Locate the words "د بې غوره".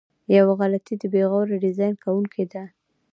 0.97-1.55